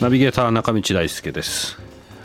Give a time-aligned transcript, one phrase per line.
[0.00, 1.78] ナビゲーター中道大輔です。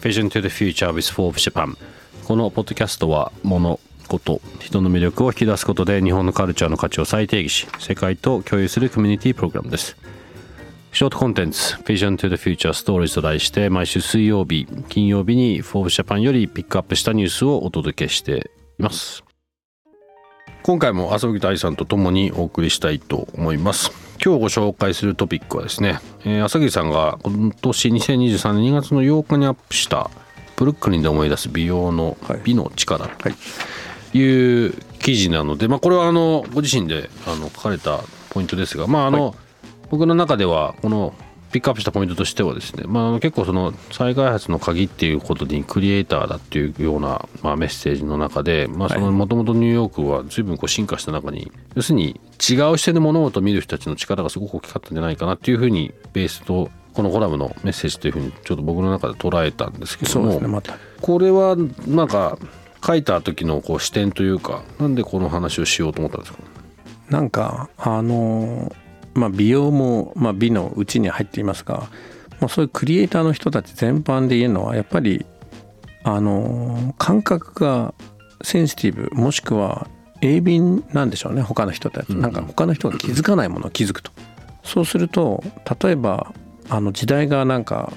[0.00, 1.76] Vision to the Future with Forbes Japan
[2.24, 3.78] このポッドキャストは物
[4.08, 9.96] 事人の魅力を引き出すことで日本のカルチャーの価値を再定義し世界と共有するコミュニティプログラムです。
[10.90, 19.22] ショートコンテンツ Vision to the Future Stories と題して毎週水曜日金曜日に Forbes Japan よりピックアップしたニュースをお届けしています。
[20.64, 24.01] 今回も遊び大さんと共にお送りしたいと思います。
[24.24, 30.10] 今日ご紹介するトピックはですね、えー、朝霧さんが今年2023年2月の8日にアップした
[30.54, 33.28] ブルックリンで思い出す美容の美の力と
[34.14, 34.66] い。
[34.68, 39.34] う記事なので、まあ、これはあのご自身であの書かれたポイントですが、まああの
[39.90, 41.14] 僕の中ではこの
[41.52, 60.62] ピックアップしたポイントとしてはですね、まあ、結構その再開発の鍵っていうことにクリエイターだっていうような、まあ、メッセージの中でもともとニューヨークは随分こう進化した中に要するに違う視点で物事を見る人たちの力がすごく大きかったんじゃないかなっていうふうにベースとこのコラムのメッセージというふうにちょっと僕の中で捉えたんですけども、ねま、
[61.00, 62.38] これはなんか
[62.84, 66.38] 書いた時のこう視点というかなんでこの話をしようと思ったんですか？
[67.08, 68.74] なんかあの
[69.14, 71.88] まあ、美容も、まあ、美のうちに入っていますが、
[72.40, 75.24] まあ、そういうクリエイターの人たち全般で言えるのはやっぱり
[76.04, 77.94] あの感覚が
[78.42, 79.86] センシティブもしくは
[80.20, 84.12] 鋭敏なんでしょうね他の人たち、なんか他の人が気づかないものを気づくと、
[84.62, 85.42] そうすると
[85.82, 86.32] 例えば
[86.68, 87.92] あの時代がなんか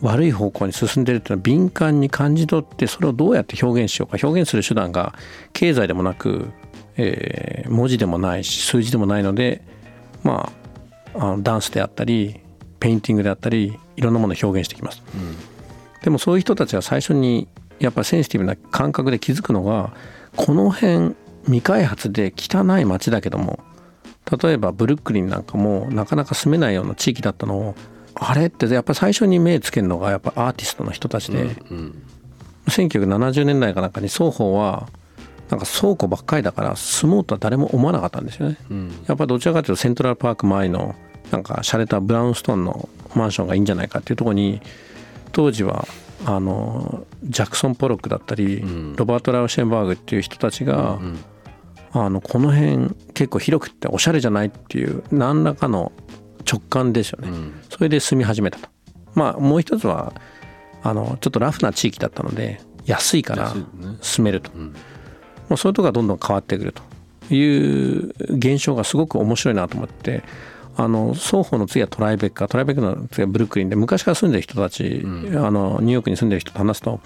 [0.00, 4.18] 悪い方向に進んでるっていうのは敏感に感じ取ってそれをどうやって表現しようか。
[4.22, 5.14] 表現する手段が
[5.54, 6.50] 経済でもなく、
[6.96, 9.62] えー、文字でもないし数字でもないので
[10.24, 10.52] ま
[11.14, 12.40] あ、あのダンスであったり
[12.80, 15.36] ペインティングであったりいろんなものを表現してきます、うん、
[16.02, 17.46] でもそういう人たちは最初に
[17.78, 19.92] やっぱセンシティブな感覚で気づくのが
[20.36, 21.14] この辺
[21.44, 23.60] 未開発で汚い街だけども
[24.42, 27.74] 例えばブルックリンなんかもなかなか住めないような地域だったのを
[28.14, 32.02] あれってやっぱり最初に目つけるのがやっぱアーティストの人たちで、うんうん、
[32.68, 34.88] 1970年代かなんかに双方は
[35.50, 40.94] なんか倉庫ばっかりだから住もうとは誰も思わなかったんですよね、うん、やっぱりどちらかというとセントラルパーク前の
[41.30, 44.60] なんか洒落たブラウンストーンのマンションがいいんじゃないかっていうところに
[45.32, 45.86] 当時は
[46.26, 51.18] あのジャクソン・ポロックだったり、うん、ロバート・ラウシェンバーグっていう人たちが、うん
[51.96, 55.92] あのこの辺結構広くっておしゃれじゃないっていう何らかの
[56.50, 58.68] 直感ですよね、うん、それで住み始めたと。
[59.14, 60.12] まあもう一つは
[60.82, 63.54] あのちょっとラフな地域だったので安いから
[64.02, 64.74] 住めると、ねうん、
[65.48, 66.82] もうそういうとこがどんどん変わってくると
[67.34, 70.22] いう現象がすごく面白いなと思って
[70.76, 77.00] あの双方の次はトライベッカートライベッカーの次はブルックリンで昔から住んでる人たち、うん、あのニューヨークに住んでる人と話すと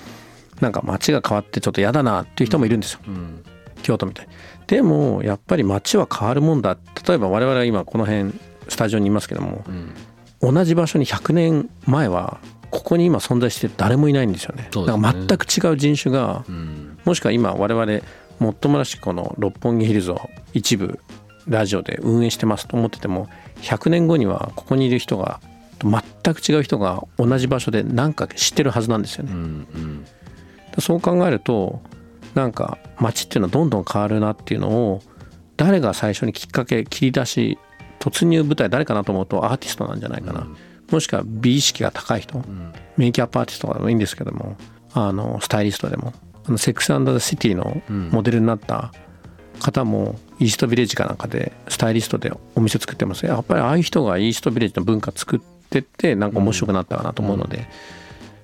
[0.60, 3.44] なんか街が変わってちょっと嫌だなっていう人もいるんですよ、うん、
[3.82, 4.32] 京都みたいに。
[4.66, 8.32] でもやっぱり街は変わるもんだ例えば我々は今この辺
[8.69, 9.65] スタジオにいますけども、
[10.41, 12.38] うん、同じ場所に100年前は
[12.71, 14.65] ここに今存在して誰もいないんですよね。
[14.65, 14.69] ね。
[14.87, 16.44] だから全く違う人種が、
[17.06, 18.00] もしくは今我々
[18.38, 20.21] もっともらしくこの六本木ヒルズを
[20.53, 21.00] 一部
[21.47, 23.28] ラジオで運営してますと思ってても
[23.62, 25.41] 100年後にはここにいる人が
[25.82, 29.32] 全く違う人が同じ場所で何か知ってるはずなんですよね。
[29.32, 29.41] うんう
[29.78, 30.04] ん、
[30.81, 31.81] そう考えると
[32.34, 35.03] なんか街っていうのはどんどん変わるなっていうのを
[35.56, 37.59] 誰が最初にきっかけ切り出し
[37.98, 40.56] 突入部隊誰かなと思うとアーティストなんじゃないかな、うん、
[40.91, 44.56] もしくは美意識が高い人、うん、メイキャップアーティストとかでもいいんですけども
[44.93, 46.12] あのスタイリストでも
[46.48, 48.92] あの Sex and the City のモデルになった
[49.60, 55.41] 方もイーストビレッジかなんかでスタイリストでお店作ってますやっぱりああいう人がイーストビレッジの文化作っ
[55.71, 57.68] てってなんか面白くなったかなと思うので、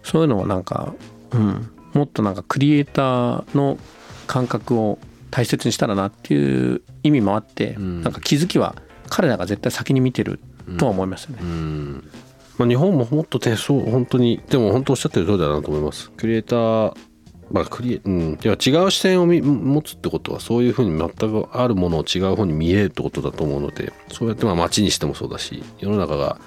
[0.03, 0.95] そういうのをなんか、
[1.33, 3.79] うん、もっとなんかクリエイターの
[4.27, 4.99] 感覚を
[5.31, 8.77] 大切にしたらなっていう意味もあって、うん、なんか気づきは
[9.09, 10.41] 彼らが絶対先に見てる
[10.79, 11.39] とは思いますよね。
[11.43, 11.49] うん。
[11.49, 12.11] うん。
[12.59, 16.11] まあ、日本ももっとねそう本当にでも本当おっしゃってる通りだなと思います。
[16.11, 16.97] クリエイター
[17.51, 26.39] まあクリエうん、いや違う視点を持つってことはそういうふうに全くあるものを違う方に見えるってことだと思うのでそうやってまあ街にしてもそうだし世の中が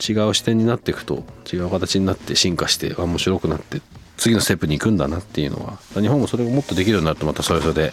[0.00, 3.80] 違う視点になっていくと違う形になって進化して面白くなって
[4.16, 7.92] 次のステップに行くんだなっていうのは日本もそれをもっとできるようになるとまたそれぞれ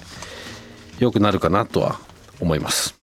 [1.00, 2.00] 良くなるかなとは
[2.40, 2.99] 思います。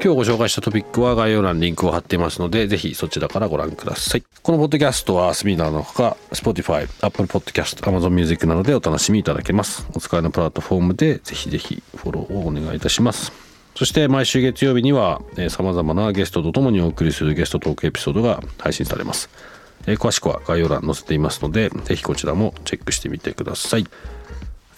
[0.00, 4.22] 今日ご紹介したトピックは概要欄にリンクを貼っていますので、ぜひそちらからご覧ください。
[4.42, 9.88] このポッドキャストはスミナーのほか、Spotify、Apple Podcast、Amazon Music などでお楽しみいただけます。
[9.94, 13.32] お使いのプラットフォームでぜひぜひフォローをお願いいたします。
[13.74, 19.28] そして毎週月曜日には、えー、様々なゲストとともにお送りするゲストトークエピソードが配信されます。
[19.88, 23.86] えー詳しくは概要欄載せていますので、ぜひこちらもチェックしてみてください。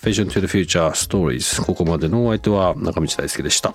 [0.03, 3.75] Vision to the Future Stories ここまでのお相手は中道大輔でした。